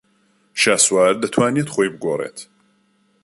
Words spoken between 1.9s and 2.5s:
بگۆڕێت.